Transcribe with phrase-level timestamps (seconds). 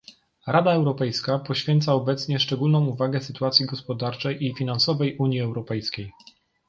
[0.47, 6.11] Rada Europejska poświęca obecnie szczególną uwagę sytuacji gospodarczej i finansowej Unii Europejskiej